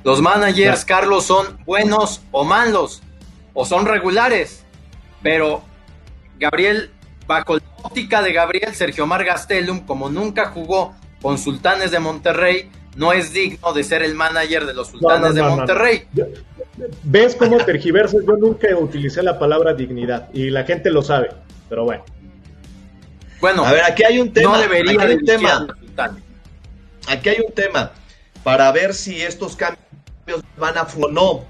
[0.04, 3.02] Los managers, Carlos, son buenos o malos,
[3.54, 4.64] o son regulares,
[5.22, 5.62] pero
[6.38, 6.90] Gabriel,
[7.26, 12.70] bajo la óptica de Gabriel, Sergio Mar Gastelum, como nunca jugó con Sultanes de Monterrey,
[12.96, 16.04] no es digno de ser el manager de los sultanes de Monterrey.
[17.04, 18.22] ¿Ves cómo tergiversas?
[18.26, 21.30] Yo nunca utilicé la palabra dignidad y la gente lo sabe,
[21.68, 22.04] pero bueno.
[23.40, 24.52] Bueno, a ver, aquí hay un tema.
[24.52, 25.66] No debería aquí un tema.
[27.08, 27.92] Aquí hay un tema
[28.42, 31.44] para ver si estos cambios van a o no.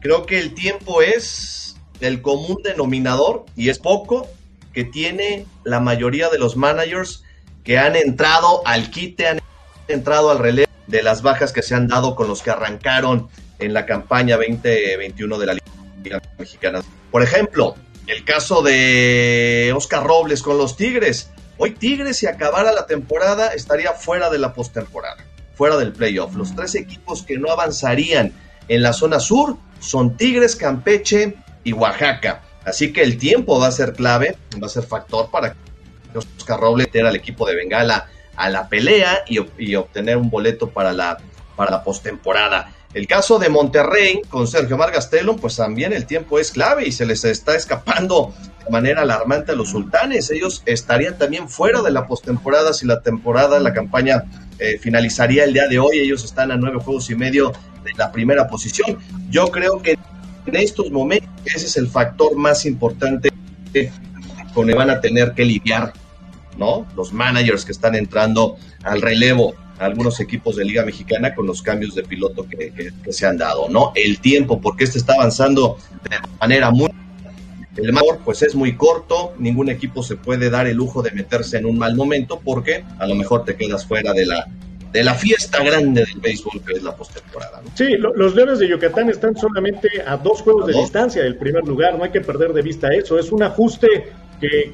[0.00, 4.28] Creo que el tiempo es el común denominador y es poco
[4.74, 7.24] que tiene la mayoría de los managers
[7.62, 9.40] que han entrado al quite, han
[9.88, 13.72] entrado al relevo de las bajas que se han dado con los que arrancaron en
[13.72, 15.54] la campaña 2021 de la
[16.02, 16.82] Liga Mexicana.
[17.10, 21.30] Por ejemplo, el caso de Oscar Robles con los Tigres.
[21.56, 26.34] Hoy Tigres, si acabara la temporada, estaría fuera de la postemporada, fuera del playoff.
[26.34, 28.32] Los tres equipos que no avanzarían
[28.68, 32.42] en la zona sur son Tigres, Campeche y Oaxaca.
[32.64, 36.60] Así que el tiempo va a ser clave, va a ser factor para que Oscar
[36.60, 41.18] Robles meter al equipo de Bengala a la pelea y, obtener un boleto para la,
[41.56, 42.72] para la postemporada.
[42.92, 47.04] El caso de Monterrey con Sergio Margastelum, pues también el tiempo es clave y se
[47.04, 48.32] les está escapando
[48.64, 50.30] de manera alarmante a los sultanes.
[50.30, 54.24] Ellos estarían también fuera de la postemporada si la temporada, la campaña
[54.60, 55.98] eh, finalizaría el día de hoy.
[55.98, 58.98] Ellos están a nueve juegos y medio de la primera posición.
[59.28, 59.98] Yo creo que
[60.46, 63.32] en estos momentos ese es el factor más importante
[64.54, 65.92] con el que van a tener que lidiar,
[66.56, 66.86] ¿no?
[66.96, 71.94] Los managers que están entrando al relevo algunos equipos de Liga Mexicana con los cambios
[71.94, 73.92] de piloto que, se han dado, ¿no?
[73.94, 76.90] El tiempo, porque este está avanzando de manera muy...
[77.76, 81.58] El mejor, pues es muy corto, ningún equipo se puede dar el lujo de meterse
[81.58, 84.46] en un mal momento porque a lo mejor te quedas fuera de la,
[84.92, 87.62] de la fiesta grande del béisbol que es la postemporada.
[87.64, 87.70] ¿no?
[87.74, 91.98] Sí, los Leones de Yucatán están solamente a dos juegos de distancia del primer lugar,
[91.98, 94.12] no hay que perder de vista eso, es un ajuste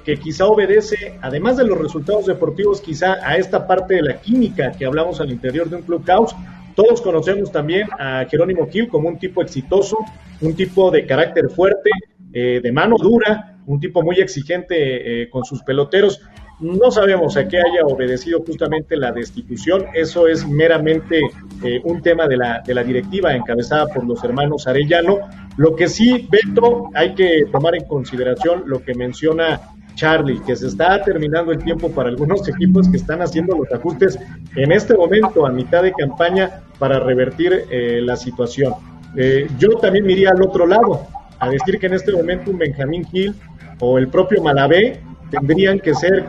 [0.05, 4.73] que, quizá obedece, además de los resultados deportivos, quizá a esta parte de la química
[4.73, 6.35] que hablamos al interior de un clubhouse.
[6.75, 9.99] Todos conocemos también a Jerónimo Gil como un tipo exitoso,
[10.41, 11.91] un tipo de carácter fuerte,
[12.33, 16.21] eh, de mano dura, un tipo muy exigente eh, con sus peloteros.
[16.61, 19.87] No sabemos a qué haya obedecido justamente la destitución.
[19.95, 21.21] Eso es meramente
[21.63, 25.21] eh, un tema de la, de la directiva encabezada por los hermanos Arellano.
[25.57, 29.61] Lo que sí, Beto, hay que tomar en consideración lo que menciona
[29.95, 34.19] Charlie, que se está terminando el tiempo para algunos equipos que están haciendo los ajustes
[34.55, 38.75] en este momento, a mitad de campaña, para revertir eh, la situación.
[39.17, 41.07] Eh, yo también me iría al otro lado,
[41.39, 43.35] a decir que en este momento un Benjamín Gil
[43.81, 46.27] o el propio Malabé tendrían que ser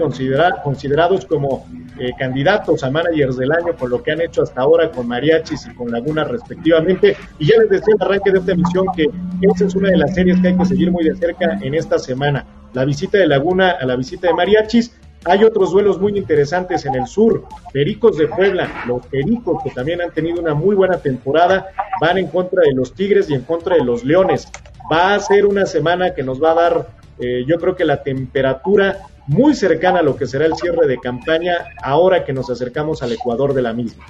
[0.63, 1.65] considerados como
[1.99, 5.67] eh, candidatos a managers del año por lo que han hecho hasta ahora con Mariachis
[5.67, 7.17] y con Laguna respectivamente.
[7.39, 9.07] Y ya les decía el arranque de esta emisión que
[9.41, 11.99] esa es una de las series que hay que seguir muy de cerca en esta
[11.99, 12.45] semana.
[12.73, 14.95] La visita de Laguna a la visita de Mariachis.
[15.25, 17.45] Hay otros duelos muy interesantes en el sur.
[17.73, 21.67] Pericos de Puebla, los Pericos que también han tenido una muy buena temporada,
[21.99, 24.47] van en contra de los Tigres y en contra de los Leones.
[24.91, 28.03] Va a ser una semana que nos va a dar eh, yo creo que la
[28.03, 28.97] temperatura
[29.27, 33.11] muy cercana a lo que será el cierre de campaña ahora que nos acercamos al
[33.11, 34.05] Ecuador de la misma.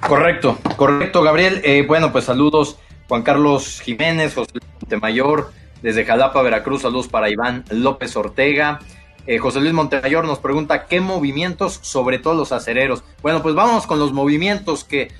[0.00, 1.60] Correcto, correcto, Gabriel.
[1.64, 5.50] Eh, bueno, pues saludos Juan Carlos Jiménez, José Montemayor,
[5.82, 6.82] desde Jalapa, Veracruz.
[6.82, 8.80] Saludos para Iván López Ortega.
[9.26, 13.02] Eh, José Luis Montemayor nos pregunta qué movimientos, sobre todo los acereros.
[13.22, 15.10] Bueno, pues vamos con los movimientos que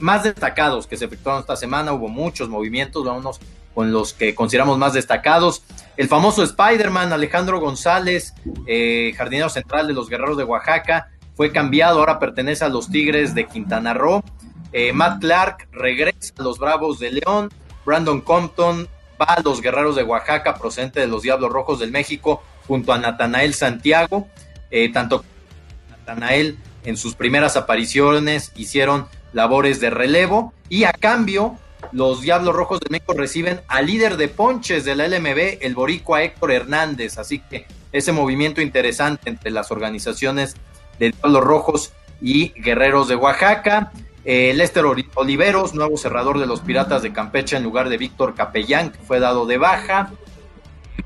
[0.00, 1.92] más destacados que se efectuaron esta semana.
[1.92, 3.04] Hubo muchos movimientos.
[3.04, 3.40] Vámonos
[3.76, 5.62] con los que consideramos más destacados.
[5.98, 8.32] El famoso Spider-Man Alejandro González,
[8.66, 13.34] eh, jardinero central de los Guerreros de Oaxaca, fue cambiado, ahora pertenece a los Tigres
[13.34, 14.24] de Quintana Roo.
[14.72, 17.50] Eh, Matt Clark regresa a los Bravos de León.
[17.84, 18.88] Brandon Compton
[19.20, 22.98] va a los Guerreros de Oaxaca, procedente de los Diablos Rojos del México, junto a
[22.98, 24.26] Natanael Santiago.
[24.70, 25.22] Eh, tanto
[25.90, 31.58] Natanael en sus primeras apariciones hicieron labores de relevo y a cambio
[31.92, 36.22] los Diablos Rojos de México reciben al líder de ponches de la LMB, el boricua
[36.22, 37.18] Héctor Hernández.
[37.18, 40.56] Así que ese movimiento interesante entre las organizaciones
[40.98, 43.92] de Diablos Rojos y Guerreros de Oaxaca.
[44.24, 44.84] Eh, Lester
[45.14, 49.20] Oliveros, nuevo cerrador de los Piratas de Campeche en lugar de Víctor Capellán, que fue
[49.20, 50.10] dado de baja.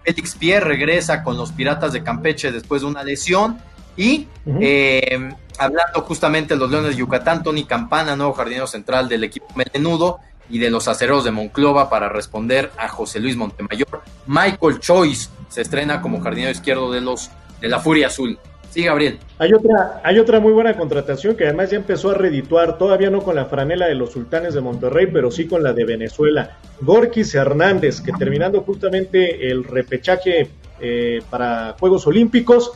[0.04, 3.58] Félix Pierre regresa con los Piratas de Campeche después de una lesión.
[3.96, 4.28] Y
[4.60, 9.48] eh, hablando justamente de los Leones de Yucatán, Tony Campana, nuevo jardinero central del equipo
[9.54, 14.02] melenudo, y de los aceros de Monclova para responder a José Luis Montemayor.
[14.26, 18.38] Michael Choice se estrena como jardinero izquierdo de los de la Furia Azul.
[18.70, 19.18] Sí, Gabriel.
[19.38, 23.22] Hay otra, hay otra muy buena contratación que además ya empezó a redituar, todavía no
[23.22, 26.58] con la franela de los sultanes de Monterrey, pero sí con la de Venezuela.
[26.80, 32.72] Gorkis Hernández, que terminando justamente el repechaje eh, para Juegos Olímpicos,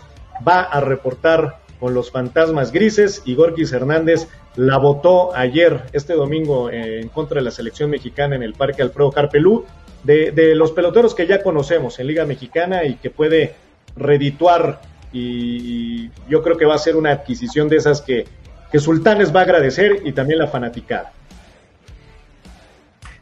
[0.47, 4.27] va a reportar con los fantasmas grises y Gorgis Hernández
[4.57, 9.11] la votó ayer, este domingo, en contra de la selección mexicana en el Parque Alfredo
[9.11, 9.65] Carpelú,
[10.03, 13.55] de, de los peloteros que ya conocemos en Liga Mexicana y que puede
[13.97, 14.81] redituar
[15.15, 18.27] y, yo creo que va a ser una adquisición de esas que,
[18.71, 21.13] que Sultanes va a agradecer y también la fanaticada.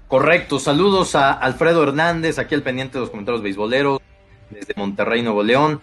[0.09, 4.01] Correcto, saludos a Alfredo Hernández, aquí al pendiente de los comentarios beisboleros,
[4.51, 5.81] desde Monterrey, Nuevo León,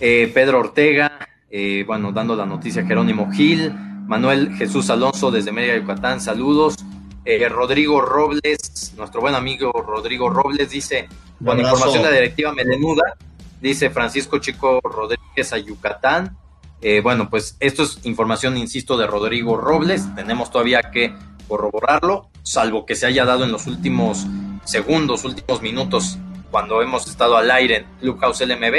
[0.00, 3.72] eh, Pedro Ortega, eh, bueno, dando la noticia Jerónimo Gil,
[4.10, 6.74] Manuel Jesús Alonso desde Mérida, Yucatán, saludos.
[7.24, 11.08] Eh, Rodrigo Robles, nuestro buen amigo Rodrigo Robles, dice,
[11.44, 13.14] con información de la directiva Melenuda,
[13.60, 16.36] dice Francisco Chico Rodríguez a Yucatán.
[17.04, 20.12] bueno, pues esto es información, insisto, de Rodrigo Robles.
[20.16, 21.14] Tenemos todavía que
[21.46, 24.26] corroborarlo, salvo que se haya dado en los últimos
[24.64, 26.18] segundos, últimos minutos,
[26.50, 28.74] cuando hemos estado al aire en Clubhouse LMB.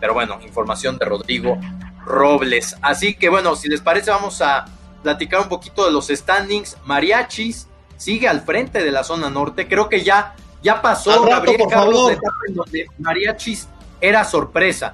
[0.00, 1.58] Pero bueno, información de Rodrigo
[2.04, 2.76] Robles.
[2.82, 4.66] Así que bueno, si les parece, vamos a
[5.02, 6.76] platicar un poquito de los standings.
[6.84, 9.68] Mariachis sigue al frente de la zona norte.
[9.68, 12.12] Creo que ya, ya pasó Gabriel Carlos
[12.48, 13.68] en donde Mariachis
[14.00, 14.92] era sorpresa.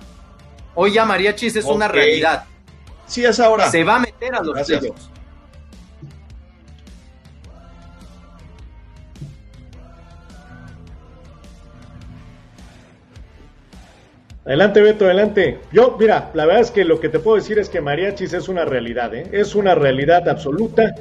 [0.75, 2.45] Hoy ya Mariachis es una realidad.
[3.07, 3.71] Sí, es ahora.
[3.71, 5.11] Se va a meter a los playoffs.
[14.47, 15.59] Adelante, Beto, adelante.
[15.73, 18.49] Yo, mira, la verdad es que lo que te puedo decir es que Mariachis es
[18.49, 19.27] una realidad, ¿eh?
[19.33, 20.95] es una realidad absoluta.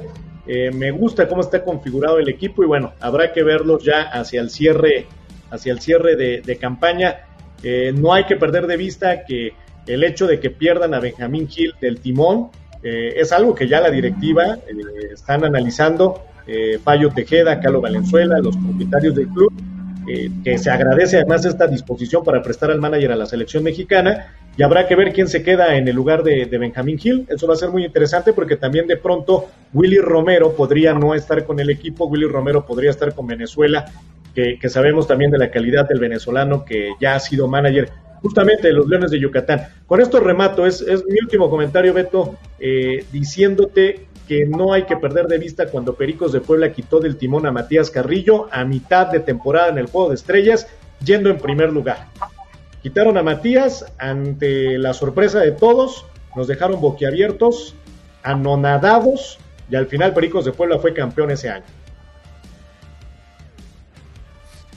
[0.48, 4.40] Eh, me gusta cómo está configurado el equipo y bueno, habrá que verlos ya hacia
[4.40, 5.06] el cierre,
[5.48, 7.20] hacia el cierre de, campaña.
[7.62, 9.52] Eh, no hay que perder de vista que
[9.86, 12.50] el hecho de que pierdan a Benjamín Gil del timón
[12.82, 14.58] es algo que ya la directiva
[15.12, 16.22] están analizando.
[16.84, 19.52] Payo Tejeda, Carlos Valenzuela, los propietarios del club
[20.08, 24.34] eh, que se agradece además esta disposición para prestar al manager a la selección mexicana
[24.56, 27.26] y habrá que ver quién se queda en el lugar de, Benjamín Gil.
[27.28, 31.44] Eso va a ser muy interesante porque también de pronto Willy Romero podría no estar
[31.44, 33.84] con el equipo, Willy Romero podría estar con Venezuela,
[34.34, 37.90] que, sabemos también de la calidad del venezolano que ya ha sido manager
[38.22, 39.62] justamente de los Leones de Yucatán.
[39.86, 44.96] Con esto remato, es, es mi último comentario, Beto, eh, diciéndote que no hay que
[44.96, 49.06] perder de vista cuando Pericos de Puebla quitó del timón a Matías Carrillo a mitad
[49.06, 50.66] de temporada en el Juego de Estrellas,
[51.04, 52.08] yendo en primer lugar.
[52.82, 57.74] Quitaron a Matías ante la sorpresa de todos, nos dejaron boquiabiertos,
[58.22, 59.38] anonadados,
[59.70, 61.64] y al final Pericos de Puebla fue campeón ese año.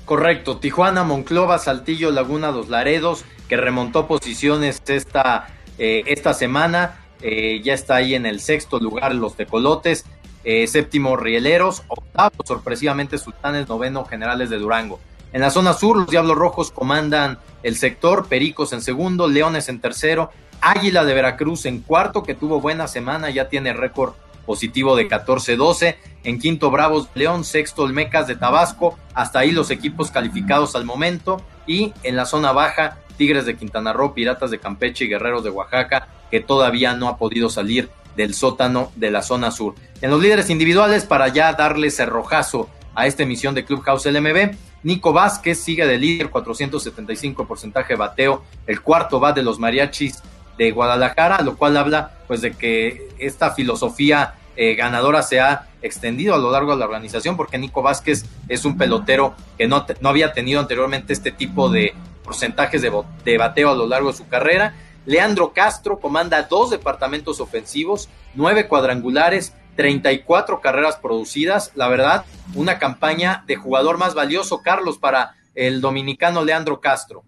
[0.05, 7.61] Correcto, Tijuana, Monclova, Saltillo, Laguna, Dos Laredos, que remontó posiciones esta, eh, esta semana eh,
[7.63, 10.05] ya está ahí en el sexto lugar los tecolotes,
[10.43, 14.99] eh, séptimo Rieleros, octavo sorpresivamente Sultanes, noveno Generales de Durango.
[15.31, 19.79] En la zona sur, los Diablos Rojos comandan el sector, Pericos en segundo, Leones en
[19.79, 24.13] tercero, Águila de Veracruz en cuarto, que tuvo buena semana, ya tiene récord
[24.45, 25.97] positivo de 14-12.
[26.23, 28.97] En quinto, Bravos León, sexto, Olmecas de Tabasco.
[29.13, 31.43] Hasta ahí los equipos calificados al momento.
[31.67, 35.51] Y en la zona baja, Tigres de Quintana Roo, Piratas de Campeche y Guerreros de
[35.51, 39.75] Oaxaca que todavía no ha podido salir del sótano de la zona sur.
[40.01, 45.13] En los líderes individuales, para ya darle cerrojazo a esta emisión de Clubhouse LMB, Nico
[45.13, 50.21] Vázquez sigue de líder, 475 porcentaje bateo, el cuarto va de los mariachis
[50.57, 56.35] de Guadalajara, lo cual habla pues de que esta filosofía eh, ganadora se ha extendido
[56.35, 60.09] a lo largo de la organización, porque Nico Vázquez es un pelotero que no, no
[60.09, 62.91] había tenido anteriormente este tipo de porcentajes de,
[63.23, 64.75] de bateo a lo largo de su carrera
[65.09, 71.71] Leandro Castro comanda dos departamentos ofensivos, nueve cuadrangulares, 34 carreras producidas.
[71.73, 77.23] La verdad, una campaña de jugador más valioso, Carlos, para el dominicano Leandro Castro.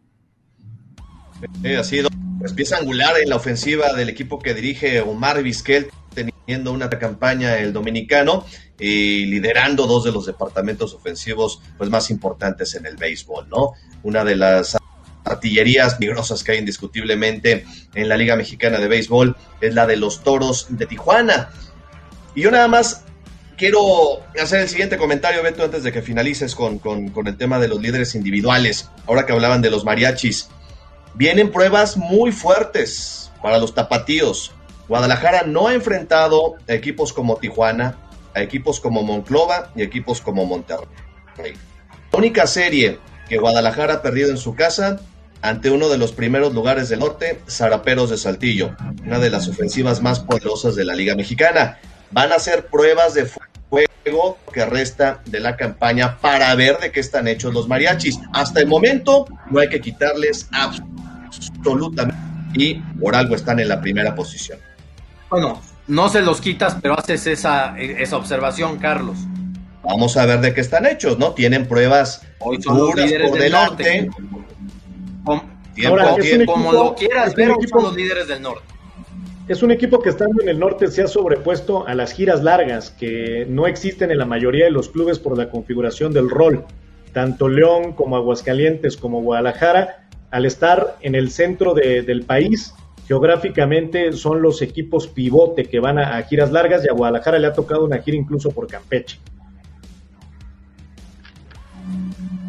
[1.75, 6.73] ha sido pues, pieza angular en la ofensiva del equipo que dirige Omar Vizquel, teniendo
[6.73, 8.45] una campaña el dominicano
[8.77, 13.71] y liderando dos de los departamentos ofensivos pues, más importantes en el béisbol, ¿no?
[14.03, 14.77] Una de las
[15.23, 20.23] artillerías peligrosas que hay indiscutiblemente en la Liga Mexicana de Béisbol es la de los
[20.23, 21.49] Toros de Tijuana.
[22.35, 23.03] Y yo nada más
[23.57, 27.67] quiero hacer el siguiente comentario, Beto, antes de que finalices con, con, el tema de
[27.67, 28.89] los líderes individuales.
[29.07, 30.49] Ahora que hablaban de los mariachis,
[31.13, 34.51] vienen pruebas muy fuertes para los tapatíos.
[34.87, 37.97] Guadalajara no ha enfrentado a equipos como Tijuana,
[38.33, 40.87] a equipos como Monclova y equipos como Monterrey.
[42.11, 42.99] La única serie
[43.29, 44.99] que Guadalajara ha perdido en su casa
[45.41, 48.75] ante uno de los primeros lugares del norte, Zaraperos de Saltillo,
[49.05, 51.79] una de las ofensivas más poderosas de la Liga Mexicana.
[52.11, 56.99] Van a hacer pruebas de fuego que resta de la campaña para ver de qué
[56.99, 58.19] están hechos los mariachis.
[58.33, 62.17] Hasta el momento no hay que quitarles absolutamente
[62.53, 64.59] y por algo están en la primera posición.
[65.29, 69.17] Bueno, no se los quitas, pero haces esa, esa observación, Carlos.
[69.83, 71.33] Vamos a ver de qué están hechos, ¿no?
[71.33, 74.01] Tienen pruebas Hoy son líderes por del delante.
[74.03, 74.40] Norte.
[75.25, 76.15] Ahora,
[76.45, 78.63] como lo quieras ver, son los líderes del norte.
[79.47, 82.91] Es un equipo que estando en el norte se ha sobrepuesto a las giras largas
[82.91, 86.65] que no existen en la mayoría de los clubes por la configuración del rol.
[87.11, 92.73] Tanto León como Aguascalientes como Guadalajara, al estar en el centro del país,
[93.07, 97.53] geográficamente son los equipos pivote que van a, giras largas y a Guadalajara le ha
[97.53, 99.19] tocado una gira incluso por Campeche.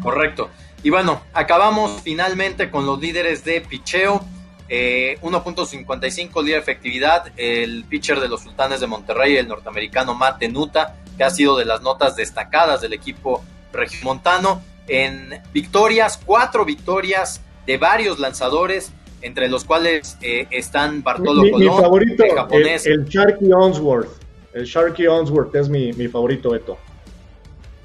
[0.01, 0.49] Correcto.
[0.83, 4.21] Y bueno, acabamos finalmente con los líderes de picheo.
[4.69, 10.95] 1.55 líder de efectividad, el pitcher de los Sultanes de Monterrey, el norteamericano Matt Nuta,
[11.15, 14.61] que ha sido de las notas destacadas del equipo regimontano.
[14.87, 21.67] En victorias, cuatro victorias de varios lanzadores, entre los cuales eh, están Bartolo Colón, mi
[21.67, 22.85] favorito, el japonés.
[22.85, 24.09] El, Sharky Onsworth.
[24.53, 26.77] El Sharky Onsworth es mi, mi favorito, Beto.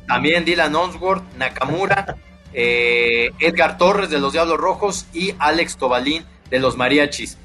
[0.06, 2.16] También Dylan Onsworth, Nakamura,
[2.52, 7.38] eh, Edgar Torres de los Diablos Rojos y Alex Tobalín de los Mariachis.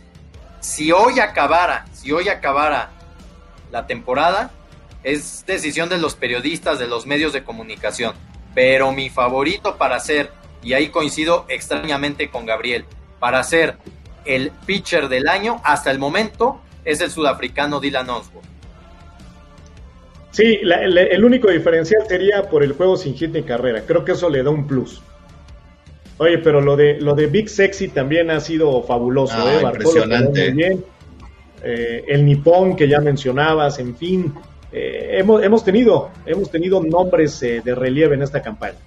[0.60, 2.92] Si hoy acabara, si hoy acabara
[3.72, 4.52] la temporada,
[5.04, 8.16] es decisión de los periodistas, de los medios de comunicación.
[8.56, 10.32] Pero mi favorito para ser,
[10.62, 12.86] y ahí coincido extrañamente con Gabriel,
[13.20, 13.78] para ser
[14.26, 18.53] el pitcher del año hasta el momento es el sudafricano Dylan Osborne.
[20.34, 23.84] Sí, el único diferencial sería por el juego sin hit ni carrera.
[23.86, 25.00] Creo que eso le da un plus.
[26.18, 29.62] Oye, pero lo de lo de Big Sexy también ha sido fabuloso, ah, ¿eh?
[29.62, 30.50] impresionante.
[30.50, 30.84] bien.
[31.64, 34.34] Eh, el Nippon que ya mencionabas, en fin,
[34.72, 38.80] eh, hemos, hemos tenido hemos tenido nombres eh, de relieve en esta campaña.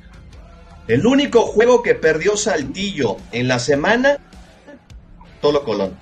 [0.89, 4.19] El único juego que perdió Saltillo en la semana,
[5.41, 5.97] Tolo Colón.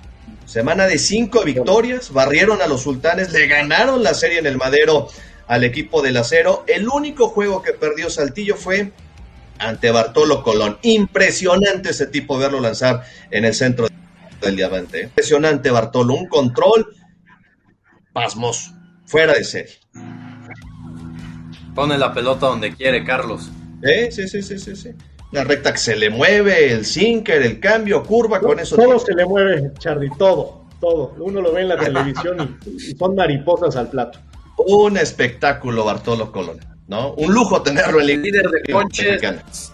[0.45, 5.07] Semana de cinco victorias, barrieron a los sultanes, le ganaron la serie en el madero
[5.47, 6.63] al equipo del acero.
[6.67, 8.91] El único juego que perdió Saltillo fue
[9.59, 10.77] ante Bartolo Colón.
[10.81, 13.87] Impresionante ese tipo verlo lanzar en el centro
[14.41, 15.03] del diamante.
[15.03, 16.95] Impresionante Bartolo, un control
[18.13, 18.71] pasmoso,
[19.05, 19.75] fuera de serie.
[21.73, 23.51] Pone la pelota donde quiere, Carlos.
[23.83, 24.89] Sí, sí, sí, sí, sí.
[25.31, 28.77] La recta que se le mueve, el sinker, el cambio, curva, con eso.
[28.77, 31.13] Todo se le mueve, Charlie, todo, todo.
[31.19, 34.19] Uno lo ve en la televisión y son mariposas al plato.
[34.57, 36.59] Un espectáculo, Bartolo Colón.
[36.87, 37.13] ¿no?
[37.13, 39.73] Un lujo tenerlo el líder de ponches.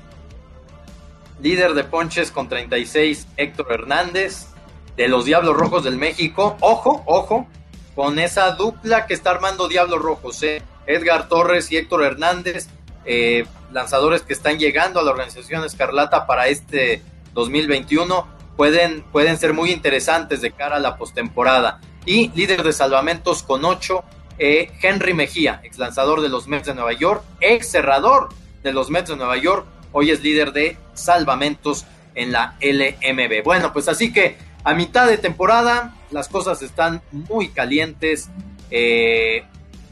[1.42, 4.48] Líder de ponches con 36, Héctor Hernández,
[4.96, 6.58] de los Diablos Rojos del México.
[6.60, 7.48] Ojo, ojo,
[7.96, 10.62] con esa dupla que está armando Diablos Rojos, ¿eh?
[10.86, 12.68] Edgar Torres y Héctor Hernández,
[13.06, 17.02] eh, lanzadores que están llegando a la organización Escarlata para este
[17.34, 21.82] 2021, pueden, pueden ser muy interesantes de cara a la postemporada.
[22.06, 24.04] Y líder de salvamentos con 8,
[24.44, 28.30] eh, Henry Mejía, ex lanzador de los Mets de Nueva York, ex cerrador
[28.64, 31.86] de los Mets de Nueva York, hoy es líder de salvamentos
[32.16, 33.44] en la LMB.
[33.44, 38.32] Bueno, pues así que a mitad de temporada las cosas están muy calientes.
[38.72, 39.44] Eh,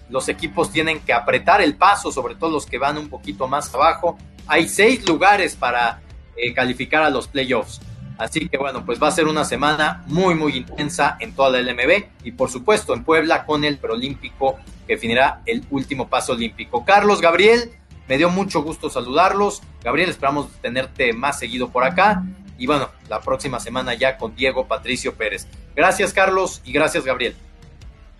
[0.09, 3.71] los equipos tienen que apretar el paso, sobre todo los que van un poquito más
[3.75, 4.17] abajo.
[4.47, 6.01] Hay seis lugares para
[6.35, 7.81] eh, calificar a los playoffs.
[8.19, 11.61] Así que bueno, pues va a ser una semana muy, muy intensa en toda la
[11.61, 16.83] LMB y por supuesto en Puebla con el preolímpico que finirá el último paso olímpico.
[16.83, 17.71] Carlos, Gabriel,
[18.09, 19.61] me dio mucho gusto saludarlos.
[19.81, 22.25] Gabriel, esperamos tenerte más seguido por acá.
[22.57, 25.47] Y bueno, la próxima semana ya con Diego Patricio Pérez.
[25.73, 27.37] Gracias, Carlos, y gracias, Gabriel.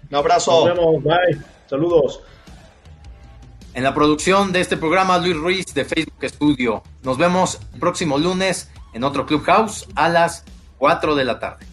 [0.10, 0.66] Un abrazo.
[0.66, 1.42] Nos vemos, bye.
[1.70, 2.22] Saludos.
[3.74, 6.84] En la producción de este programa, Luis Ruiz de Facebook Studio.
[7.04, 10.44] Nos vemos el próximo lunes en otro Clubhouse a las
[10.78, 11.69] 4 de la tarde.